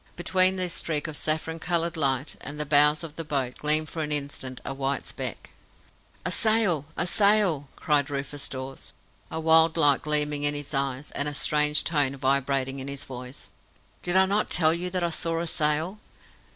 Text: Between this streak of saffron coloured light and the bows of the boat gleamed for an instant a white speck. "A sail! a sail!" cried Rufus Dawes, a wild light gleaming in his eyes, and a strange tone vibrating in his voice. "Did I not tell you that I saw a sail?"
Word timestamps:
Between 0.15 0.55
this 0.55 0.73
streak 0.73 1.07
of 1.07 1.15
saffron 1.15 1.59
coloured 1.59 1.95
light 1.95 2.35
and 2.41 2.59
the 2.59 2.65
bows 2.65 3.03
of 3.03 3.17
the 3.17 3.23
boat 3.23 3.59
gleamed 3.59 3.87
for 3.87 4.01
an 4.01 4.11
instant 4.11 4.59
a 4.65 4.73
white 4.73 5.03
speck. 5.03 5.51
"A 6.25 6.31
sail! 6.31 6.87
a 6.97 7.05
sail!" 7.05 7.69
cried 7.75 8.09
Rufus 8.09 8.47
Dawes, 8.49 8.93
a 9.29 9.39
wild 9.39 9.77
light 9.77 10.01
gleaming 10.01 10.41
in 10.41 10.55
his 10.55 10.73
eyes, 10.73 11.11
and 11.11 11.27
a 11.27 11.35
strange 11.35 11.83
tone 11.83 12.15
vibrating 12.17 12.79
in 12.79 12.87
his 12.87 13.05
voice. 13.05 13.51
"Did 14.01 14.15
I 14.15 14.25
not 14.25 14.49
tell 14.49 14.73
you 14.73 14.89
that 14.89 15.03
I 15.03 15.11
saw 15.11 15.39
a 15.39 15.45
sail?" 15.45 15.99